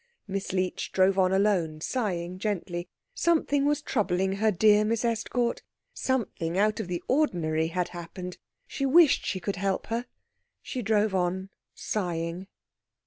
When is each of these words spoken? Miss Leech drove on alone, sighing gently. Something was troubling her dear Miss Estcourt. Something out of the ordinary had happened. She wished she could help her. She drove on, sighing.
Miss 0.27 0.51
Leech 0.51 0.91
drove 0.93 1.19
on 1.19 1.31
alone, 1.31 1.79
sighing 1.79 2.39
gently. 2.39 2.89
Something 3.13 3.65
was 3.67 3.83
troubling 3.83 4.37
her 4.37 4.49
dear 4.49 4.83
Miss 4.83 5.03
Estcourt. 5.05 5.61
Something 5.93 6.57
out 6.57 6.79
of 6.79 6.87
the 6.87 7.03
ordinary 7.07 7.67
had 7.67 7.89
happened. 7.89 8.39
She 8.65 8.83
wished 8.83 9.27
she 9.27 9.39
could 9.39 9.57
help 9.57 9.85
her. 9.93 10.07
She 10.63 10.81
drove 10.81 11.13
on, 11.13 11.51
sighing. 11.75 12.47